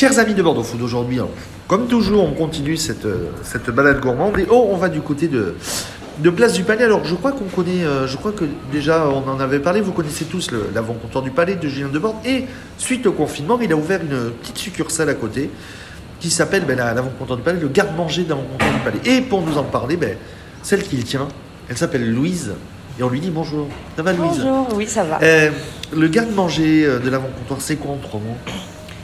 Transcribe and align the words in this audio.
Chers 0.00 0.18
amis 0.18 0.32
de 0.32 0.42
Bordeaux 0.42 0.62
Food, 0.62 0.80
aujourd'hui, 0.80 1.18
hein, 1.18 1.26
comme 1.68 1.86
toujours, 1.86 2.24
on 2.24 2.32
continue 2.32 2.78
cette, 2.78 3.04
euh, 3.04 3.26
cette 3.42 3.68
balade 3.68 4.00
gourmande. 4.00 4.38
Et 4.38 4.46
oh, 4.48 4.68
on 4.70 4.76
va 4.78 4.88
du 4.88 5.02
côté 5.02 5.28
de, 5.28 5.56
de 6.20 6.30
Place 6.30 6.54
du 6.54 6.62
Palais. 6.62 6.84
Alors, 6.84 7.04
je 7.04 7.14
crois 7.14 7.32
qu'on 7.32 7.44
connaît, 7.44 7.84
euh, 7.84 8.06
je 8.06 8.16
crois 8.16 8.32
que 8.32 8.46
déjà, 8.72 9.06
on 9.10 9.28
en 9.30 9.38
avait 9.40 9.58
parlé, 9.58 9.82
vous 9.82 9.92
connaissez 9.92 10.24
tous 10.24 10.52
l'avant-comptoir 10.74 11.22
du 11.22 11.30
Palais 11.30 11.56
de 11.56 11.68
Julien 11.68 11.88
Debordes. 11.92 12.16
Et 12.24 12.46
suite 12.78 13.06
au 13.06 13.12
confinement, 13.12 13.58
il 13.60 13.70
a 13.72 13.76
ouvert 13.76 14.00
une 14.00 14.30
petite 14.30 14.56
succursale 14.56 15.10
à 15.10 15.14
côté 15.14 15.50
qui 16.18 16.30
s'appelle 16.30 16.64
ben, 16.64 16.78
la- 16.78 16.94
l'avant-comptoir 16.94 17.36
du 17.36 17.42
Palais, 17.42 17.60
le 17.60 17.68
garde-manger 17.68 18.22
de 18.24 18.30
l'avant-comptoir 18.30 18.72
du 18.72 18.78
Palais. 18.78 19.00
Et 19.04 19.20
pour 19.20 19.42
nous 19.42 19.58
en 19.58 19.64
parler, 19.64 19.98
ben, 19.98 20.16
celle 20.62 20.82
qui 20.82 20.96
le 20.96 21.02
tient, 21.02 21.28
elle 21.68 21.76
s'appelle 21.76 22.10
Louise. 22.10 22.52
Et 22.98 23.02
on 23.02 23.10
lui 23.10 23.20
dit 23.20 23.30
bonjour. 23.30 23.68
Ça 23.98 24.02
va, 24.02 24.14
Louise 24.14 24.40
Bonjour, 24.42 24.66
oui, 24.76 24.86
ça 24.86 25.04
va. 25.04 25.18
Euh, 25.22 25.50
Le 25.94 26.08
garde-manger 26.08 26.86
de 27.04 27.10
l'avant-comptoir, 27.10 27.60
c'est 27.60 27.76
quoi 27.76 27.90
en 27.92 27.96
trois 27.98 28.20
mots 28.20 28.36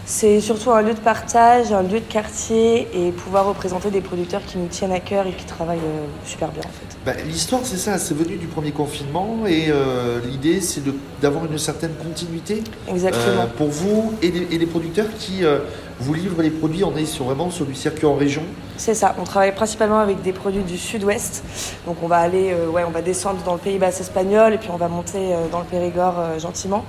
C'est 0.09 0.41
surtout 0.41 0.71
un 0.71 0.83
lieu 0.83 0.95
de 0.95 1.01
partage, 1.01 1.73
un 1.73 1.83
lieu 1.83 1.99
de 1.99 2.05
quartier 2.09 2.87
et 2.95 3.11
pouvoir 3.11 3.45
représenter 3.47 3.91
des 3.91 4.01
producteurs 4.01 4.41
qui 4.47 4.57
nous 4.57 4.69
tiennent 4.69 4.93
à 4.93 5.01
cœur 5.01 5.27
et 5.27 5.33
qui 5.33 5.45
travaillent 5.45 5.79
euh, 5.79 6.07
super 6.25 6.53
bien 6.53 6.63
en 6.63 6.69
fait. 6.69 6.97
Bah, 7.05 7.13
L'histoire, 7.27 7.63
c'est 7.65 7.77
ça, 7.77 7.99
c'est 7.99 8.15
venu 8.15 8.37
du 8.37 8.47
premier 8.47 8.71
confinement 8.71 9.47
et 9.49 9.65
euh, 9.69 10.21
l'idée, 10.25 10.61
c'est 10.61 10.83
d'avoir 11.21 11.45
une 11.47 11.59
certaine 11.59 11.95
continuité 11.95 12.63
Exactement. 12.89 13.43
euh, 13.43 13.47
pour 13.59 13.67
vous 13.67 14.13
et 14.23 14.31
les, 14.31 14.55
et 14.55 14.59
les 14.59 14.67
producteurs 14.67 15.09
qui 15.19 15.45
euh, 15.45 15.59
vous 15.99 16.15
livrent 16.15 16.41
les 16.41 16.51
produits. 16.51 16.85
On 16.85 16.97
est 16.97 17.05
sur, 17.05 17.25
vraiment 17.25 17.51
sur 17.51 17.67
du 17.67 17.75
circuit 17.75 18.07
en 18.07 18.15
région. 18.15 18.43
C'est 18.79 18.95
ça, 18.95 19.15
on 19.19 19.25
travaille 19.25 19.55
principalement 19.55 19.99
avec 19.99 20.23
des 20.23 20.33
produits 20.33 20.63
du 20.63 20.77
sud-ouest. 20.77 21.43
Donc 21.87 21.97
on 22.03 22.09
va 22.09 22.19
aller, 22.19 22.53
euh, 22.53 22.69
ouais, 22.69 22.85
on 22.87 22.91
va 22.91 23.03
descendre 23.03 23.43
dans 23.45 23.55
le 23.55 23.59
Pays 23.59 23.79
Basque 23.79 24.01
espagnol 24.01 24.53
et 24.53 24.59
puis 24.59 24.69
on 24.73 24.77
va 24.77 24.89
monter 24.89 25.33
euh, 25.33 25.49
dans 25.51 25.61
le 25.61 25.65
Périgord 25.65 26.15
euh, 26.19 26.39
gentiment. 26.39 26.85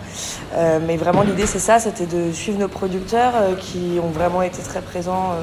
Mais 0.86 0.98
vraiment 0.98 1.22
l'idée 1.22 1.46
c'est 1.46 1.60
ça, 1.60 1.80
c'était 1.80 2.06
de 2.06 2.32
suivre 2.32 2.60
nos 2.60 2.68
producteurs 2.68 3.34
qui 3.60 4.00
ont 4.04 4.10
vraiment 4.10 4.42
été 4.42 4.62
très 4.62 4.82
présents 4.82 5.36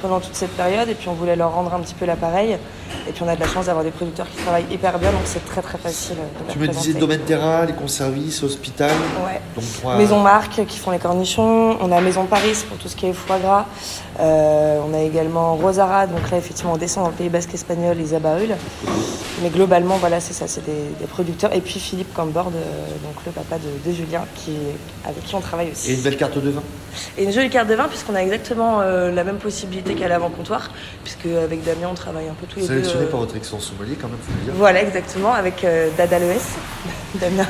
pendant 0.00 0.20
toute 0.20 0.34
cette 0.34 0.56
période 0.56 0.88
et 0.88 0.94
puis 0.94 1.08
on 1.08 1.14
voulait 1.14 1.36
leur 1.36 1.52
rendre 1.52 1.74
un 1.74 1.80
petit 1.80 1.94
peu 1.94 2.06
l'appareil. 2.06 2.56
Et 3.08 3.12
puis 3.12 3.22
on 3.24 3.28
a 3.28 3.34
de 3.34 3.40
la 3.40 3.46
chance 3.46 3.66
d'avoir 3.66 3.84
des 3.84 3.90
producteurs 3.90 4.28
qui 4.28 4.36
travaillent 4.42 4.66
hyper 4.70 4.98
bien 4.98 5.10
donc 5.10 5.22
c'est 5.24 5.44
très 5.44 5.62
très 5.62 5.78
facile 5.78 6.16
de 6.16 6.52
Tu 6.52 6.58
me 6.58 6.68
disais 6.68 6.92
domaine 6.94 7.20
terra, 7.20 7.64
les 7.64 7.72
conservices, 7.72 8.42
hospital. 8.42 8.92
Ouais. 9.26 9.40
Donc 9.56 9.98
Maison 9.98 10.20
Marque 10.20 10.64
qui 10.66 10.78
font 10.78 10.90
les 10.90 10.98
cornichons, 10.98 11.76
on 11.80 11.90
a 11.90 12.00
Maison 12.00 12.26
Paris 12.26 12.64
pour 12.68 12.78
tout 12.78 12.88
ce 12.88 12.96
qui 12.96 13.06
est 13.06 13.12
foie 13.12 13.38
gras, 13.38 13.66
on 14.18 14.94
a 14.94 15.00
également 15.02 15.56
Donc 16.06 16.30
là 16.30 16.38
effectivement 16.38 16.72
on 16.74 16.76
descend 16.76 17.04
dans 17.04 17.10
le 17.10 17.16
Pays 17.16 17.28
Basque 17.28 17.54
espagnol, 17.54 17.96
les. 17.96 18.08
Mais 19.42 19.48
globalement 19.48 19.96
voilà 19.96 20.20
c'est 20.20 20.34
ça, 20.34 20.46
c'est 20.46 20.64
des, 20.64 20.90
des 21.00 21.06
producteurs. 21.06 21.52
Et 21.54 21.60
puis 21.60 21.80
Philippe 21.80 22.12
Cambord, 22.14 22.48
euh, 22.48 22.86
donc 23.04 23.24
le 23.26 23.32
papa 23.32 23.56
de, 23.58 23.88
de 23.90 23.94
Julien, 23.94 24.24
qui, 24.34 24.52
avec 25.04 25.24
qui 25.24 25.34
on 25.34 25.40
travaille 25.40 25.70
aussi. 25.72 25.90
Et 25.90 25.94
une 25.94 26.02
belle 26.02 26.16
carte 26.16 26.38
de 26.38 26.50
vin. 26.50 26.62
Et 27.16 27.24
une 27.24 27.32
jolie 27.32 27.50
carte 27.50 27.68
de 27.68 27.74
vin 27.74 27.88
puisqu'on 27.88 28.14
a 28.14 28.22
exactement 28.22 28.80
euh, 28.80 29.10
la 29.12 29.24
même 29.24 29.38
possibilité 29.38 29.94
qu'à 29.94 30.08
l'avant-comptoir, 30.08 30.70
puisque 31.04 31.26
avec 31.26 31.64
Damien 31.64 31.88
on 31.90 31.94
travaille 31.94 32.28
un 32.28 32.34
peu 32.34 32.46
tous 32.46 32.60
les 32.60 32.66
deux. 32.66 32.74
Sélectionné 32.74 33.04
euh, 33.06 33.10
par 33.10 33.20
votre 33.20 33.36
excellence 33.36 33.64
sommelier, 33.64 33.96
quand 34.00 34.08
même, 34.08 34.18
faut 34.20 34.32
le 34.38 34.44
dire. 34.44 34.54
voilà, 34.56 34.82
exactement, 34.82 35.32
avec 35.32 35.64
euh, 35.64 35.88
Dada 35.96 36.18
Loes, 36.18 36.24
Damien. 37.20 37.46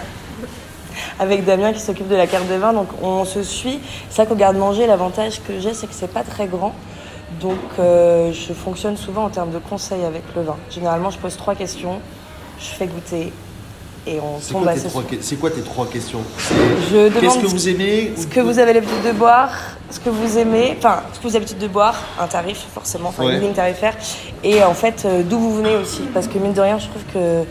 Avec 1.19 1.44
Damien 1.44 1.72
qui 1.72 1.80
s'occupe 1.80 2.08
de 2.08 2.16
la 2.16 2.27
carte 2.27 2.48
de 2.48 2.54
vin, 2.54 2.72
donc 2.72 2.88
on 3.02 3.25
se 3.25 3.42
suit. 3.42 3.80
C'est 4.08 4.22
vrai 4.22 4.27
qu'au 4.27 4.38
garde-manger, 4.38 4.86
l'avantage 4.86 5.41
que 5.47 5.58
j'ai, 5.60 5.75
c'est 5.75 5.86
que 5.86 5.94
c'est 5.94 6.12
pas 6.12 6.22
très 6.22 6.47
grand. 6.47 6.75
Donc 7.40 7.58
euh, 7.78 8.32
je 8.32 8.52
fonctionne 8.52 8.96
souvent 8.96 9.24
en 9.24 9.28
termes 9.30 9.50
de 9.52 9.58
conseils 9.58 10.04
avec 10.04 10.22
le 10.34 10.42
vin. 10.42 10.56
Généralement, 10.70 11.10
je 11.10 11.18
pose 11.18 11.36
trois 11.36 11.54
questions, 11.54 12.00
je 12.58 12.66
fais 12.66 12.86
goûter 12.86 13.32
et 14.06 14.18
on 14.18 14.40
tombe 14.40 14.64
quoi, 14.92 15.02
que- 15.02 15.16
c'est 15.20 15.36
quoi 15.36 15.50
tes 15.50 15.60
trois 15.60 15.86
questions 15.86 16.20
Qu'est-ce 17.20 17.38
que 17.38 17.46
vous 17.46 17.68
aimez 17.68 18.12
ce 18.16 18.26
que 18.26 18.40
vous 18.40 18.58
avez 18.58 18.72
l'habitude 18.72 19.02
de 19.06 19.12
boire, 19.12 19.50
ce 19.90 20.00
que 20.00 20.08
vous 20.10 20.38
aimez, 20.38 20.74
enfin, 20.78 21.02
ce 21.12 21.18
que 21.18 21.22
vous 21.24 21.28
avez 21.36 21.40
l'habitude 21.44 21.58
de 21.58 21.68
boire, 21.68 21.94
un 22.18 22.26
tarif 22.26 22.66
forcément, 22.74 23.10
enfin 23.10 23.24
Ouais. 23.26 23.34
une 23.36 23.40
ligne 23.42 23.52
tarifaire, 23.52 23.94
et 24.42 24.64
en 24.64 24.72
fait 24.74 25.02
euh, 25.04 25.22
d'où 25.22 25.38
vous 25.38 25.54
venez 25.56 25.76
aussi, 25.76 26.00
parce 26.14 26.26
que 26.28 26.38
mine 26.38 26.54
de 26.54 26.62
rien, 26.62 26.78
je 26.78 26.88
trouve 26.88 27.02
que 27.12 27.44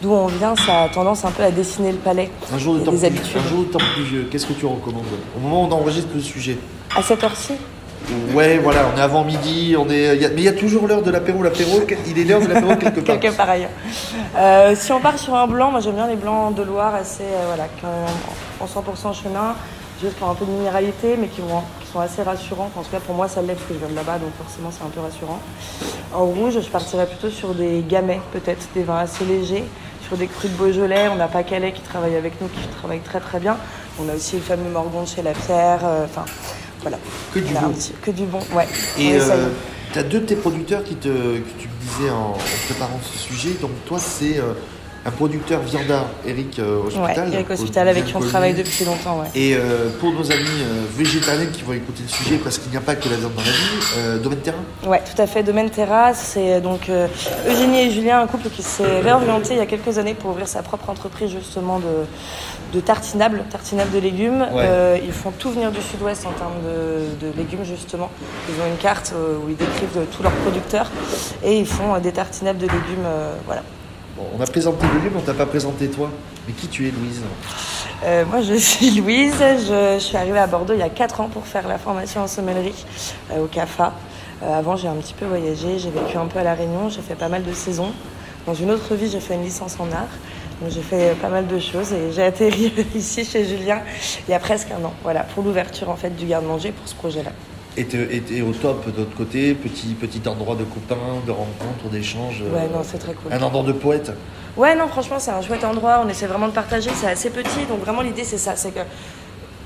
d'où 0.00 0.12
on 0.12 0.26
vient, 0.28 0.54
ça 0.56 0.82
a 0.84 0.88
tendance 0.88 1.24
un 1.24 1.32
peu 1.32 1.42
à 1.42 1.50
dessiner 1.50 1.90
le 1.92 1.98
palais. 1.98 2.30
un 2.52 2.58
jour, 2.58 2.76
de 2.76 2.80
temps 2.80 2.92
des 2.92 2.98
plus, 2.98 3.06
habitudes. 3.06 3.36
un 3.44 3.48
jour 3.48 3.58
de 3.64 3.68
temps 3.68 3.78
plus 3.94 4.04
vieux, 4.04 4.28
qu'est-ce 4.30 4.46
que 4.46 4.52
tu 4.52 4.66
recommandes? 4.66 5.04
Au 5.36 5.40
moment 5.40 5.64
où 5.64 5.66
on 5.66 5.72
enregistre 5.72 6.10
le 6.14 6.20
sujet 6.22 6.56
À 6.96 7.02
cette 7.02 7.22
heure-ci? 7.24 7.54
Ouais, 8.34 8.58
voilà, 8.58 8.80
on 8.94 8.98
est 8.98 9.02
avant 9.02 9.24
midi, 9.24 9.74
on 9.78 9.88
est. 9.90 10.16
il 10.16 10.22
y 10.22 10.24
a- 10.24 10.28
mais 10.30 10.36
il 10.38 10.44
y 10.44 10.48
a 10.48 10.52
toujours 10.52 10.86
l'heure 10.86 11.02
de 11.02 11.10
l'apéro. 11.10 11.42
L'apéro, 11.42 11.80
il 12.06 12.18
est 12.18 12.24
l'heure 12.24 12.40
de 12.40 12.46
l'apéro 12.46 12.74
quelque 12.76 13.00
part. 13.06 13.18
Quelque 13.18 13.36
part 13.36 13.50
ailleurs. 13.50 13.70
Euh, 14.36 14.74
si 14.76 14.92
on 14.92 15.00
part 15.00 15.18
sur 15.18 15.34
un 15.34 15.46
blanc, 15.46 15.70
moi 15.70 15.80
j'aime 15.80 15.94
bien 15.94 16.06
les 16.06 16.16
blancs 16.16 16.54
de 16.54 16.62
Loire 16.62 16.94
assez, 16.94 17.22
euh, 17.24 17.44
voilà, 17.48 17.64
qui 17.78 17.84
ont- 17.84 18.64
en 18.64 18.66
100% 18.66 19.12
chenin, 19.12 19.54
juste 20.02 20.16
pour 20.16 20.28
un 20.30 20.34
peu 20.34 20.44
de 20.46 20.50
minéralité, 20.50 21.16
mais 21.18 21.26
qui, 21.28 21.40
vont, 21.40 21.62
qui 21.80 21.86
sont 21.92 22.00
assez 22.00 22.22
rassurants. 22.22 22.70
En 22.76 22.82
tout 22.82 22.90
cas, 22.90 23.00
pour 23.00 23.14
moi, 23.14 23.28
ça 23.28 23.42
l'est 23.42 23.54
parce 23.54 23.66
que 23.66 23.74
je 23.74 23.78
viens 23.78 23.88
de 23.88 23.94
là-bas, 23.96 24.18
donc 24.18 24.30
forcément, 24.42 24.70
c'est 24.70 24.84
un 24.84 24.90
peu 24.90 25.00
rassurant. 25.00 25.40
En 26.14 26.24
rouge, 26.24 26.54
je 26.60 26.68
partirais 26.70 27.06
plutôt 27.06 27.30
sur 27.30 27.54
des 27.54 27.84
gamets, 27.88 28.20
peut-être, 28.32 28.66
des 28.74 28.82
vins 28.84 28.98
assez 28.98 29.24
légers, 29.24 29.64
sur 30.06 30.16
des 30.16 30.26
crus 30.26 30.50
de 30.50 30.56
Beaujolais. 30.56 31.08
On 31.14 31.20
a 31.20 31.28
pas 31.28 31.42
Calais 31.42 31.72
qui 31.72 31.82
travaille 31.82 32.16
avec 32.16 32.40
nous, 32.40 32.48
qui 32.48 32.66
travaille 32.78 33.00
très 33.00 33.20
très 33.20 33.38
bien. 33.40 33.56
On 34.00 34.08
a 34.08 34.14
aussi 34.14 34.36
le 34.36 34.42
fameux 34.42 34.70
Morgon 34.70 35.02
de 35.02 35.08
chez 35.08 35.22
La 35.22 35.32
Pierre. 35.32 35.80
euh, 35.84 36.04
Enfin, 36.04 36.24
voilà. 36.88 36.98
Que 37.32 37.38
du 37.40 37.54
bon. 37.54 37.70
petit- 37.72 37.92
que 38.02 38.10
du 38.10 38.24
bon, 38.24 38.40
ouais. 38.54 38.66
Et 38.98 39.08
essaye. 39.08 39.38
tu 39.92 39.98
as 39.98 40.02
deux 40.02 40.20
de 40.20 40.26
tes 40.26 40.36
producteurs 40.36 40.84
qui 40.84 40.94
te, 40.96 41.08
que 41.08 41.48
tu 41.58 41.68
me 41.68 41.80
disais 41.98 42.10
en, 42.10 42.30
en 42.32 42.38
préparant 42.66 43.00
ce 43.02 43.18
sujet. 43.18 43.50
Donc, 43.60 43.70
toi, 43.86 43.98
c'est 43.98 44.38
euh, 44.38 44.52
un 45.06 45.10
producteur 45.10 45.60
viandard, 45.60 46.06
Eric 46.26 46.58
euh, 46.58 46.82
Hospital. 46.84 47.28
Ouais, 47.28 47.34
Eric 47.34 47.50
au- 47.50 47.52
Hospital, 47.54 47.88
avec 47.88 48.04
qui 48.04 48.16
on 48.16 48.20
travaille 48.20 48.52
depuis 48.54 48.84
longtemps, 48.84 49.20
ouais. 49.20 49.26
Et 49.34 49.54
euh, 49.54 49.88
pour 50.00 50.12
nos 50.12 50.30
amis 50.30 50.44
euh, 50.62 50.84
végétariens 50.96 51.46
qui 51.46 51.62
vont 51.62 51.72
écouter 51.72 52.02
le 52.02 52.08
sujet, 52.12 52.36
parce 52.38 52.58
qu'il 52.58 52.70
n'y 52.70 52.76
a 52.76 52.80
pas 52.80 52.94
que 52.94 53.08
la 53.08 53.16
viande 53.16 53.32
dans 53.34 53.40
la 53.42 53.46
vie, 53.50 53.84
euh, 53.98 54.18
Domaine 54.18 54.40
Terrain 54.40 54.58
Ouais, 54.86 55.00
tout 55.04 55.20
à 55.22 55.26
fait. 55.26 55.42
Domaine 55.42 55.70
Terrasse, 55.70 56.32
c'est 56.34 56.60
donc 56.60 56.88
euh, 56.90 57.06
Eugénie 57.48 57.80
et 57.86 57.90
Julien, 57.90 58.20
un 58.20 58.26
couple 58.26 58.48
qui 58.50 58.62
s'est 58.62 59.00
réorienté 59.00 59.54
il 59.54 59.58
y 59.58 59.60
a 59.60 59.66
quelques 59.66 59.96
années 59.98 60.14
pour 60.14 60.30
ouvrir 60.30 60.48
sa 60.48 60.62
propre 60.62 60.90
entreprise 60.90 61.30
justement 61.30 61.78
de, 61.78 62.74
de 62.74 62.80
tartinables, 62.80 63.44
tartinables 63.50 63.90
de 63.92 63.98
légumes. 64.00 64.46
Ouais. 64.52 65.00
Ils 65.04 65.12
font 65.12 65.30
tout 65.30 65.50
venir 65.50 65.70
du 65.70 65.80
sud-ouest 65.80 66.26
en 66.26 66.32
termes 66.32 66.60
de, 66.64 67.26
de 67.26 67.32
légumes 67.36 67.64
justement. 67.64 68.10
Ils 68.48 68.60
ont 68.60 68.66
une 68.66 68.76
carte 68.78 69.14
où 69.14 69.48
ils 69.48 69.56
décrivent 69.56 70.04
tous 70.14 70.22
leurs 70.22 70.32
producteurs 70.32 70.90
et 71.44 71.56
ils 71.58 71.66
font 71.66 71.96
des 71.98 72.12
tartinables 72.12 72.58
de 72.58 72.66
légumes. 72.66 73.06
voilà. 73.46 73.62
On 74.34 74.40
a 74.40 74.46
présenté 74.46 74.84
le 74.86 75.10
mais 75.10 75.16
on 75.16 75.20
t'a 75.20 75.34
pas 75.34 75.46
présenté 75.46 75.88
toi. 75.88 76.10
Mais 76.46 76.52
qui 76.52 76.68
tu 76.68 76.86
es, 76.86 76.90
Louise 76.90 77.22
Euh, 78.04 78.24
moi, 78.24 78.40
je 78.42 78.54
suis 78.54 78.90
Louise. 78.90 79.34
Je, 79.38 79.98
suis 79.98 80.16
arrivée 80.16 80.38
à 80.38 80.46
Bordeaux 80.46 80.74
il 80.74 80.80
y 80.80 80.82
a 80.82 80.88
4 80.88 81.20
ans 81.20 81.28
pour 81.28 81.46
faire 81.46 81.68
la 81.68 81.78
formation 81.78 82.22
en 82.22 82.26
sommellerie 82.26 82.84
euh, 83.32 83.44
au 83.44 83.46
CAFA. 83.46 83.92
Euh, 84.42 84.58
avant, 84.58 84.76
j'ai 84.76 84.88
un 84.88 84.94
petit 84.94 85.14
peu 85.14 85.26
voyagé. 85.26 85.78
J'ai 85.78 85.90
vécu 85.90 86.16
un 86.16 86.26
peu 86.26 86.38
à 86.38 86.42
La 86.42 86.54
Réunion. 86.54 86.88
J'ai 86.88 87.02
fait 87.02 87.14
pas 87.14 87.28
mal 87.28 87.44
de 87.44 87.52
saisons. 87.52 87.92
Dans 88.46 88.54
une 88.54 88.70
autre 88.70 88.94
vie, 88.94 89.10
j'ai 89.10 89.20
fait 89.20 89.34
une 89.34 89.44
licence 89.44 89.76
en 89.78 89.90
art. 89.92 90.08
Donc, 90.60 90.70
j'ai 90.70 90.82
fait 90.82 91.14
pas 91.20 91.28
mal 91.28 91.46
de 91.46 91.58
choses 91.58 91.92
et 91.92 92.12
j'ai 92.12 92.24
atterri 92.24 92.72
ici 92.94 93.24
chez 93.24 93.44
Julien 93.44 93.80
il 94.26 94.32
y 94.32 94.34
a 94.34 94.40
presque 94.40 94.68
un 94.72 94.84
an. 94.84 94.92
Voilà, 95.04 95.22
pour 95.22 95.44
l'ouverture 95.44 95.88
en 95.90 95.96
fait 95.96 96.10
du 96.10 96.26
garde-manger 96.26 96.72
pour 96.72 96.88
ce 96.88 96.94
projet-là. 96.94 97.30
T'es 97.84 98.40
au 98.42 98.52
top 98.52 98.86
de 98.92 98.98
l'autre 98.98 99.16
côté, 99.16 99.54
petit, 99.54 99.88
petit 99.94 100.26
endroit 100.28 100.56
de 100.56 100.64
copains, 100.64 100.96
de 101.26 101.30
rencontres, 101.30 101.88
d'échanges. 101.90 102.42
euh, 102.42 102.54
Ouais, 102.54 102.68
non, 102.72 102.82
c'est 102.82 102.98
très 102.98 103.12
cool. 103.14 103.32
Un 103.32 103.40
endroit 103.42 103.62
de 103.64 103.72
poète. 103.72 104.12
Ouais, 104.56 104.74
non, 104.74 104.88
franchement, 104.88 105.18
c'est 105.18 105.30
un 105.30 105.40
chouette 105.42 105.64
endroit. 105.64 106.02
On 106.04 106.08
essaie 106.08 106.26
vraiment 106.26 106.48
de 106.48 106.52
partager. 106.52 106.90
C'est 106.94 107.06
assez 107.08 107.30
petit. 107.30 107.64
Donc, 107.68 107.80
vraiment, 107.80 108.02
l'idée, 108.02 108.24
c'est 108.24 108.38
ça. 108.38 108.56
C'est 108.56 108.72
que, 108.72 108.80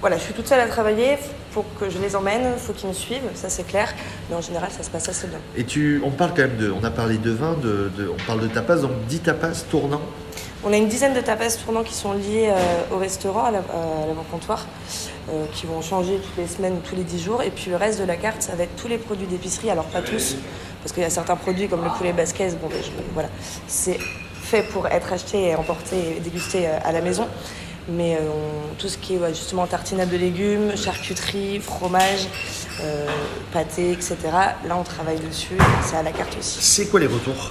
voilà, 0.01 0.19
je 0.19 0.23
suis 0.25 0.35
toute 0.35 0.47
seule 0.47 0.61
à 0.61 0.67
travailler. 0.67 1.17
Faut 1.53 1.65
que 1.81 1.89
je 1.89 1.99
les 1.99 2.15
emmène. 2.15 2.43
Faut 2.59 2.73
qu'ils 2.75 2.89
me 2.89 2.95
suivent. 2.95 3.23
Ça, 3.35 3.49
c'est 3.49 3.67
clair. 3.67 3.93
Mais 4.29 4.37
en 4.37 4.41
général, 4.43 4.69
ça 4.77 4.83
se 4.83 4.91
passe 4.91 5.09
assez 5.09 5.27
bien. 5.29 5.39
Et 5.57 5.65
tu, 5.65 6.03
on 6.05 6.11
parle 6.11 6.33
quand 6.37 6.43
même 6.43 6.57
de, 6.59 6.71
on 6.71 6.85
a 6.85 6.91
parlé 6.91 7.17
de 7.19 7.31
vin, 7.31 7.55
de, 7.55 7.91
de- 7.97 8.09
on 8.11 8.27
parle 8.27 8.41
de 8.41 8.49
tapas, 8.49 8.77
donc 8.77 8.91
10 9.09 9.21
tapas 9.21 9.65
tournants. 9.71 10.03
On 10.65 10.73
a 10.73 10.77
une 10.77 10.87
dizaine 10.89 11.13
de 11.13 11.21
tapas 11.21 11.51
tournants 11.65 11.83
qui 11.83 11.95
sont 11.95 12.13
liés 12.13 12.49
euh, 12.53 12.95
au 12.95 12.99
restaurant, 12.99 13.45
à 13.47 13.51
la- 13.51 13.59
à 13.59 14.07
l'avant-comptoir, 14.07 14.67
euh, 15.31 15.45
qui 15.53 15.67
vont 15.67 15.83
changer 15.83 16.19
toutes 16.19 16.37
les 16.39 16.47
semaines 16.47 16.75
ou 16.75 16.89
tous 16.89 16.95
les 16.95 17.03
10 17.03 17.21
jours. 17.23 17.43
Et 17.43 17.51
puis, 17.51 17.69
le 17.71 17.77
reste 17.77 17.99
de 17.99 18.05
la 18.05 18.17
carte, 18.17 18.43
ça 18.43 18.55
va 18.55 18.63
être 18.65 18.77
tous 18.77 18.87
les 18.89 18.99
produits 18.99 19.27
d'épicerie. 19.27 19.71
Alors, 19.71 19.87
pas 19.87 20.03
tous. 20.03 20.37
Parce 20.83 20.93
qu'il 20.93 21.03
y 21.03 21.07
a 21.07 21.11
certains 21.11 21.35
produits 21.37 21.69
comme 21.69 21.83
le 21.83 21.91
poulet 21.91 22.13
basquez. 22.13 22.49
Bon, 22.61 22.69
ben, 22.69 22.79
voilà. 23.13 23.29
C'est 23.67 23.99
fait 24.43 24.63
pour 24.63 24.87
être 24.87 25.13
acheté 25.13 25.49
et 25.49 25.55
emporté 25.57 25.97
et 26.17 26.21
dégusté 26.21 26.67
euh, 26.69 26.79
à 26.85 26.93
la 26.93 27.01
maison. 27.01 27.27
Mais 27.89 28.17
tout 28.79 28.89
ce 28.89 28.97
qui 28.97 29.15
est 29.17 29.29
justement 29.35 29.67
tartinade 29.67 30.09
de 30.09 30.17
légumes, 30.17 30.77
charcuterie, 30.77 31.59
fromage, 31.59 32.29
pâté, 33.53 33.91
etc. 33.91 34.17
Là, 34.69 34.77
on 34.79 34.85
travaille 34.85 35.19
dessus. 35.19 35.59
C'est 35.85 35.97
à 35.97 36.05
la 36.05 36.13
carte 36.13 36.37
aussi. 36.39 36.63
C'est 36.63 36.87
quoi 36.87 37.01
les 37.01 37.09
retours? 37.09 37.51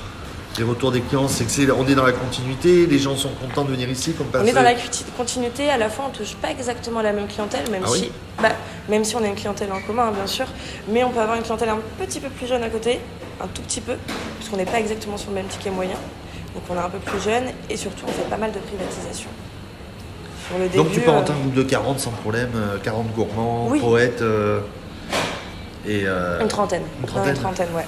Les 0.58 0.64
retours 0.66 0.92
des 0.92 1.00
clients, 1.00 1.30
c'est 1.30 1.46
que 1.46 1.52
c'est, 1.52 1.72
on 1.72 1.88
est 1.88 1.96
dans 1.96 2.06
la 2.06 2.12
continuité, 2.12 2.86
les 2.86 3.00
gens 3.00 3.16
sont 3.16 3.30
contents 3.30 3.64
de 3.64 3.72
venir 3.72 3.90
ici, 3.90 4.12
comme 4.14 4.28
On 4.34 4.46
est 4.46 4.52
dans 4.52 4.62
la 4.62 4.74
continuité, 5.18 5.70
à 5.70 5.78
la 5.78 5.90
fois 5.90 6.06
on 6.10 6.12
touche 6.12 6.36
pas 6.36 6.52
exactement 6.52 7.02
la 7.02 7.14
même 7.14 7.28
clientèle, 7.28 7.70
même, 7.72 7.84
Ah 7.86 7.90
oui 7.92 8.00
si, 8.00 8.12
bah, 8.42 8.50
même 8.90 9.06
si 9.06 9.16
on 9.16 9.24
a 9.24 9.28
une 9.28 9.36
clientèle 9.36 9.72
en 9.72 9.80
commun, 9.82 10.08
hein, 10.10 10.14
bien 10.14 10.28
sûr, 10.28 10.46
mais 10.90 11.06
on 11.06 11.12
peut 11.12 11.22
avoir 11.22 11.38
une 11.38 11.44
clientèle 11.44 11.70
un 11.70 11.80
petit 11.98 12.20
peu 12.20 12.28
plus 12.30 12.48
jeune 12.48 12.64
à 12.64 12.70
côté, 12.70 13.00
un 13.42 13.48
tout 13.48 13.62
petit 13.62 13.80
peu, 13.80 13.94
puisqu'on 14.40 14.58
n'est 14.58 14.66
pas 14.66 14.80
exactement 14.80 15.16
sur 15.18 15.30
le 15.30 15.36
même 15.36 15.48
ticket 15.48 15.70
moyen. 15.70 15.96
Donc 16.54 16.64
on 16.70 16.76
est 16.76 16.80
un 16.86 16.90
peu 16.90 17.00
plus 17.00 17.22
jeune 17.22 17.46
et 17.70 17.78
surtout 17.78 18.04
on 18.06 18.12
fait 18.12 18.30
pas 18.30 18.36
mal 18.38 18.52
de 18.52 18.60
privatisation. 18.60 19.30
Sur 20.50 20.58
le 20.60 20.68
Donc 20.68 20.92
tu 20.92 21.00
peux 21.00 21.10
euh, 21.12 21.14
rentrer 21.14 21.34
un 21.34 21.40
groupe 21.40 21.54
de 21.54 21.64
40 21.64 21.98
sans 22.00 22.12
problème, 22.12 22.50
euh, 22.56 22.78
40 22.84 23.14
gourmands, 23.14 23.68
Oui. 23.70 23.80
poètes. 23.80 24.22
euh, 24.22 24.60
Et, 25.88 26.04
euh, 26.06 26.42
Une 26.42 26.48
trentaine. 26.48 26.84
Une 27.00 27.08
trentaine. 27.08 27.36
Une 27.36 27.42
trentaine, 27.42 27.70
ouais. 27.76 27.86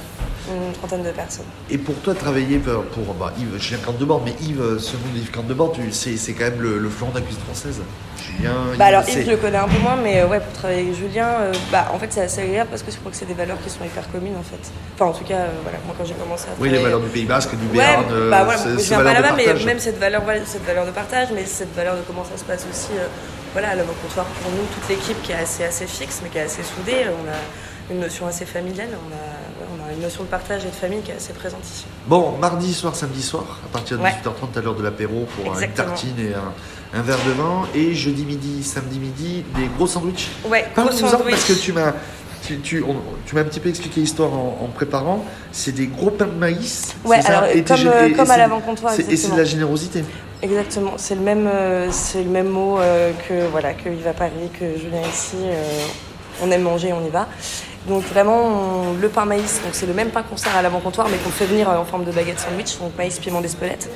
Une 0.52 0.74
trentaine 0.74 1.04
de 1.04 1.12
personnes. 1.12 1.46
Et 1.70 1.78
pour 1.78 1.96
toi, 2.02 2.14
travailler 2.14 2.58
pour, 2.58 2.84
pour 2.86 3.14
bah, 3.14 3.32
Yves, 3.40 3.58
Julien 3.62 3.80
Cantebord, 3.86 4.22
mais 4.26 4.36
Yves, 4.42 4.78
ce 4.78 4.98
nom 4.98 5.04
d'Yves 5.14 5.32
Cantebord, 5.32 5.72
tu- 5.72 5.90
c'est 5.94 6.18
c'est 6.18 6.34
quand 6.34 6.44
même 6.44 6.60
le, 6.62 6.80
le 6.80 6.90
fleuron 6.90 7.12
de 7.14 7.20
la 7.20 7.24
cuisine 7.26 7.42
française. 7.44 7.80
Julien, 8.18 8.52
Bah 8.78 8.86
alors 8.88 9.04
c'est- 9.06 9.14
Yves, 9.22 9.26
je 9.26 9.32
le 9.32 9.38
connais 9.38 9.58
un 9.58 9.68
peu 9.70 9.80
moins, 9.80 9.96
mais 9.96 10.20
euh, 10.22 10.28
ouais, 10.28 10.42
pour 10.42 10.52
travailler 10.52 10.82
avec 10.82 10.96
Julien, 10.96 11.28
euh, 11.30 11.54
bah 11.72 11.90
en 11.94 11.98
fait 12.00 12.08
c'est 12.12 12.22
assez 12.22 12.42
agréable 12.42 12.70
parce 12.72 12.84
que 12.84 12.92
je 12.92 12.98
crois 12.98 13.10
que 13.12 13.16
c'est 13.18 13.26
des 13.26 13.34
valeurs 13.34 13.58
qui 13.64 13.70
sont 13.70 13.86
hyper 13.86 14.10
communes 14.12 14.36
en 14.38 14.44
fait. 14.44 14.60
Enfin 14.96 15.06
en 15.06 15.14
tout 15.14 15.24
cas, 15.24 15.36
euh, 15.48 15.48
voilà, 15.64 15.78
moi 15.86 15.96
quand 15.98 16.04
j'ai 16.06 16.14
commencé 16.14 16.46
à 16.46 16.52
Oui, 16.52 16.56
travailler... 16.68 16.78
les 16.78 16.84
valeurs 16.84 17.00
du 17.00 17.08
Pays 17.08 17.26
Basque, 17.26 17.52
du 17.56 17.66
Ouais, 17.68 17.86
Béarn, 17.86 18.06
euh, 18.12 18.30
bah 18.30 18.44
voilà, 18.44 18.60
je 18.64 18.84
viens 18.84 18.98
pas 19.02 19.14
là-bas, 19.14 19.36
mais 19.38 19.64
même 19.66 19.80
cette 19.80 19.98
valeur, 19.98 20.24
voilà, 20.24 20.42
cette 20.46 20.66
valeur 20.66 20.86
de 20.86 20.92
partage, 20.92 21.30
mais 21.34 21.46
cette 21.46 21.74
valeur 21.74 21.96
de 21.96 22.02
comment 22.06 22.26
ça 22.26 22.38
se 22.38 22.44
passe 22.44 22.66
aussi, 22.70 22.92
euh, 22.98 23.08
voilà, 23.54 23.70
à 23.70 23.76
l'avant 23.76 23.94
comptoir 24.02 24.26
pour 24.26 24.52
nous, 24.52 24.66
toute 24.76 24.90
l'équipe 24.90 25.22
qui 25.24 25.32
est 25.32 25.36
assez, 25.36 25.64
assez 25.64 25.88
fixe, 25.88 26.20
mais 26.22 26.28
qui 26.30 26.38
est 26.38 26.42
assez 26.42 26.64
soudée, 26.64 27.06
euh, 27.08 27.16
on 27.24 27.28
a 27.30 27.40
une 27.92 28.00
notion 28.00 28.26
assez 28.28 28.46
familiale, 28.46 28.90
on 28.92 29.12
a, 29.14 29.86
on 29.86 29.90
a 29.90 29.94
une 29.94 30.02
notion 30.02 30.24
de 30.24 30.30
partage 30.30 30.64
et 30.64 30.70
de 30.70 30.72
famille 30.76 31.02
qui 31.02 31.12
est 31.12 31.16
assez 31.16 31.34
présente 31.34 31.64
ici. 31.66 31.86
Bon, 32.08 32.32
mardi 32.40 32.74
soir, 32.74 32.96
samedi 32.96 33.22
soir, 33.22 33.60
à 33.66 33.68
partir 33.74 33.98
de 33.98 34.04
Ouais. 34.04 34.12
18h30 34.24 34.58
à 34.58 34.62
l'heure 34.62 34.76
de 34.76 34.84
l'apéro 34.84 35.26
pour 35.36 35.46
une 35.46 35.52
Exactement. 35.64 35.88
tartine 35.90 36.16
et 36.20 36.34
un, 36.34 37.00
un 37.00 37.02
verre 37.02 37.20
de 37.28 37.32
vin. 37.32 37.68
Et 37.76 37.94
jeudi 37.94 38.24
midi, 38.26 38.64
samedi 38.64 39.00
midi, 39.00 39.44
des 39.56 39.68
gros 39.78 39.88
sandwichs. 39.88 40.30
Ouais, 40.46 40.62
gros 40.76 40.86
Parle-nous-en 40.86 41.10
sandwich. 41.10 41.32
parce 41.32 41.46
que 41.46 41.54
tu 41.54 41.74
m'as 41.74 41.94
tu, 42.46 42.60
tu- 42.60 42.84
m'as 42.84 43.40
un 43.40 43.44
petit 43.46 43.62
peu 43.62 43.70
expliqué 43.70 44.02
l'histoire 44.02 44.34
en, 44.34 44.58
en 44.62 44.68
préparant. 44.68 45.24
C'est 45.54 45.72
des 45.72 45.88
gros 45.88 46.10
pains 46.12 46.26
de 46.26 46.32
maïs. 46.38 46.94
Ouais, 47.06 47.22
c'est 47.22 47.28
ça 47.28 47.38
alors, 47.40 47.50
Et 47.56 47.64
comme, 47.64 47.88
euh, 47.88 48.06
et- 48.08 48.12
et 48.12 48.14
comme 48.14 48.30
à 48.32 48.36
l'avant-comptoir, 48.38 49.00
Et 49.00 49.16
c'est 49.16 49.32
de 49.32 49.38
la 49.38 49.46
générosité. 49.46 50.04
Exactement, 50.42 50.94
c'est 50.98 51.16
le 51.16 51.22
même, 51.22 51.48
euh, 51.48 51.88
c'est 51.92 52.22
le 52.22 52.30
même 52.30 52.50
mot 52.50 52.78
euh, 52.80 53.14
que 53.30 53.48
voilà 53.48 53.74
que 53.74 53.88
à 54.06 54.12
Paris, 54.14 54.50
que 54.60 54.78
Julien 54.78 55.00
ici. 55.10 55.38
euh, 55.42 55.64
on 56.44 56.52
aime 56.52 56.64
manger, 56.64 56.92
on 56.92 57.06
y 57.06 57.10
va. 57.10 57.30
Donc 57.88 58.04
vraiment, 58.04 58.94
le 59.00 59.10
pain 59.10 59.26
maïs, 59.26 59.62
donc 59.64 59.74
c'est 59.74 59.86
le 59.86 59.94
même 59.94 60.10
pain 60.10 60.24
qu'on 60.24 60.38
sert 60.38 60.56
à 60.56 60.62
l'avant-comptoir, 60.62 61.08
mais 61.10 61.18
qu'on 61.18 61.30
fait 61.30 61.46
venir 61.46 61.70
euh, 61.70 61.78
en 61.78 61.84
forme 61.86 62.06
de 62.06 62.12
baguette 62.12 62.40
sandwich, 62.40 62.80
donc 62.80 62.96
maïs, 62.98 63.20
piment 63.20 63.42
d'Espelette. 63.42 63.90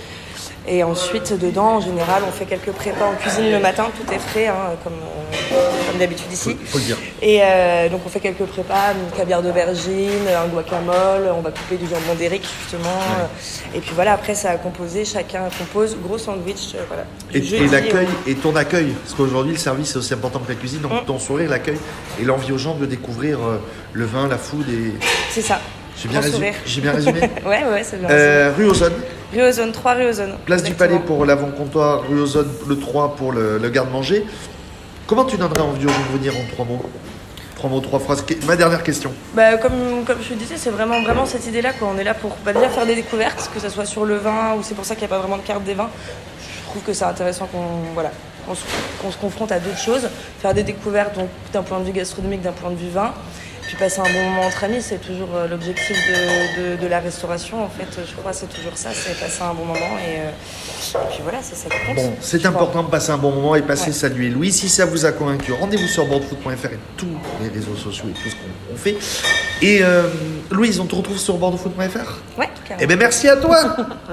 Et 0.67 0.83
ensuite, 0.83 1.31
dedans, 1.39 1.75
en 1.75 1.79
général, 1.79 2.23
on 2.27 2.31
fait 2.31 2.45
quelques 2.45 2.71
prépas 2.71 3.05
en 3.05 3.15
cuisine 3.15 3.49
le 3.49 3.59
matin, 3.59 3.85
tout 3.95 4.13
est 4.13 4.19
frais, 4.19 4.47
hein, 4.47 4.75
comme, 4.83 4.93
euh, 4.93 5.26
comme 5.49 5.99
d'habitude 5.99 6.31
ici. 6.31 6.55
Faut 6.65 6.77
le 6.77 6.83
dire. 6.83 6.97
Et 7.21 7.39
euh, 7.41 7.89
donc 7.89 8.01
on 8.05 8.09
fait 8.09 8.19
quelques 8.19 8.43
prépas, 8.45 8.93
une 8.93 9.17
caviar 9.17 9.41
d'aubergine, 9.41 10.27
un 10.27 10.47
guacamole, 10.47 11.29
on 11.35 11.41
va 11.41 11.51
couper 11.51 11.77
du 11.77 11.85
jambon 11.85 12.15
d'Éric 12.17 12.43
justement. 12.61 12.99
Et 13.73 13.79
puis 13.79 13.91
voilà, 13.95 14.13
après 14.13 14.35
ça 14.35 14.51
a 14.51 14.57
composé, 14.57 15.05
chacun 15.05 15.43
compose, 15.57 15.95
gros 16.03 16.17
sandwich, 16.17 16.75
euh, 16.75 16.79
voilà. 16.87 17.03
Et, 17.33 17.67
l'accueil, 17.67 18.07
et 18.27 18.35
ton 18.35 18.55
accueil, 18.55 18.93
parce 19.03 19.13
qu'aujourd'hui 19.15 19.53
le 19.53 19.59
service 19.59 19.91
c'est 19.91 19.97
aussi 19.97 20.13
important 20.13 20.39
que 20.39 20.49
la 20.49 20.55
cuisine, 20.55 20.81
donc 20.81 20.91
Mm. 20.97 21.05
ton 21.05 21.19
sourire, 21.19 21.49
l'accueil 21.49 21.77
et 22.21 22.23
l'envie 22.25 22.51
aux 22.51 22.57
gens 22.57 22.75
de 22.75 22.85
découvrir 22.85 23.39
euh, 23.39 23.57
le 23.93 24.05
vin, 24.05 24.27
la 24.27 24.37
food 24.37 24.67
et. 24.69 24.93
C'est 25.31 25.41
ça. 25.41 25.59
J'ai 25.99 26.09
bien, 26.09 26.19
résumé, 26.19 26.53
j'ai 26.63 26.81
bien 26.81 26.91
résumé 26.91 27.19
Ouais, 27.45 27.63
ouais, 27.71 27.83
c'est 27.83 27.99
bien. 27.99 28.07
Euh, 28.11 28.51
Rue 28.55 28.65
Ozone, 28.65 28.93
Rue 29.33 29.41
Ozone, 29.41 29.71
3 29.71 29.93
rue 29.95 30.05
Ozone. 30.05 30.33
place 30.45 30.61
du. 30.61 30.73
Palais 30.75 30.99
pour 30.99 31.25
l'avant-comptoir, 31.25 32.03
rue 32.07 32.21
Ozone 32.21 32.49
le 32.67 32.77
3 32.77 33.15
pour 33.15 33.31
le, 33.31 33.57
le 33.57 33.69
garde-manger. 33.69 34.23
Comment 35.07 35.23
tu 35.23 35.37
donnerais 35.37 35.61
envie 35.61 35.85
aux 35.85 35.89
gens 35.89 35.99
de 36.11 36.17
venir 36.17 36.33
en 36.35 36.43
trois 36.51 36.65
mots 36.65 36.81
Trois 37.55 37.69
mots, 37.69 37.79
trois 37.79 37.97
phrases. 37.97 38.25
Ma 38.45 38.57
dernière 38.57 38.83
question. 38.83 39.13
Bah, 39.33 39.55
comme, 39.55 40.03
comme 40.05 40.21
je 40.21 40.31
le 40.31 40.35
disais, 40.35 40.57
c'est 40.57 40.69
vraiment, 40.69 41.25
cette 41.25 41.47
idée-là. 41.47 41.71
On 41.81 41.97
est 41.97 42.03
là 42.03 42.13
pour 42.13 42.35
faire 42.35 42.85
des 42.85 42.95
découvertes, 42.95 43.49
que 43.53 43.61
ce 43.61 43.69
soit 43.69 43.85
sur 43.85 44.03
le 44.03 44.17
vin 44.17 44.55
ou 44.55 44.63
c'est 44.63 44.75
pour 44.75 44.83
ça 44.83 44.95
qu'il 44.95 45.07
n'y 45.07 45.13
a 45.13 45.15
pas 45.15 45.19
vraiment 45.19 45.37
de 45.37 45.43
carte 45.43 45.63
des 45.63 45.75
vins. 45.75 45.89
Je 46.41 46.69
trouve 46.69 46.81
que 46.83 46.91
c'est 46.91 47.05
intéressant 47.05 47.45
qu'on 47.45 47.93
voilà, 47.93 48.11
se, 48.53 49.17
confronte 49.17 49.53
à 49.53 49.59
d'autres 49.59 49.79
choses, 49.79 50.09
faire 50.41 50.53
des 50.53 50.63
découvertes 50.63 51.17
d'un 51.53 51.63
point 51.63 51.79
de 51.79 51.85
vue 51.85 51.93
gastronomique, 51.93 52.41
d'un 52.41 52.51
point 52.51 52.71
de 52.71 52.75
vue 52.75 52.89
vin. 52.89 53.13
Puis 53.67 53.75
passer 53.75 53.99
un 53.99 54.03
bon 54.03 54.23
moment 54.29 54.43
entre 54.43 54.63
amis, 54.63 54.81
c'est 54.81 54.97
toujours 55.01 55.27
euh, 55.35 55.47
l'objectif 55.47 55.97
de, 56.07 56.75
de- 56.77 56.81
de 56.81 56.87
la 56.87 56.99
restauration. 56.99 57.61
En 57.63 57.67
fait, 57.69 57.85
je 58.09 58.15
crois 58.15 58.31
que 58.31 58.37
c'est 58.37 58.47
toujours 58.49 58.71
ça, 58.77 58.89
c'est 58.93 59.19
passer 59.19 59.41
un 59.41 59.53
bon 59.53 59.65
moment. 59.65 59.75
Et, 60.07 60.19
euh, 60.21 60.29
et 61.03 61.07
puis 61.13 61.19
voilà, 61.23 61.39
c'est 61.41 61.55
ça 61.55 61.67
qui 61.69 61.85
compte. 61.85 61.95
Bon, 61.97 62.13
c'est 62.21 62.45
important 62.45 62.83
de 62.83 62.89
passer 62.89 63.11
un 63.11 63.17
bon 63.17 63.31
moment 63.31 63.55
et 63.55 63.61
passer 63.61 63.87
Ouais. 63.87 63.91
saluer 63.93 64.29
Louis. 64.29 64.53
Si 64.53 64.69
ça 64.69 64.85
vous 64.85 65.05
a 65.05 65.11
convaincu, 65.11 65.51
rendez-vous 65.51 65.87
sur 65.87 66.05
bordefoot.fr 66.05 66.65
et 66.67 66.79
tous 66.95 67.07
les 67.41 67.49
réseaux 67.49 67.75
sociaux 67.75 68.05
et 68.09 68.13
tout 68.13 68.29
ce 68.29 68.35
qu'on 68.35 68.73
on 68.73 68.77
fait. 68.77 68.95
Et 69.61 69.79
euh, 69.83 70.03
Louise, 70.49 70.79
on 70.79 70.85
te 70.85 70.95
retrouve 70.95 71.17
sur 71.17 71.35
bordefoot.fr 71.37 72.19
Ouais, 72.39 72.47
carrément. 72.63 72.79
Eh 72.79 72.87
bien, 72.87 72.95
merci 72.95 73.27
à 73.27 73.35
toi 73.35 73.75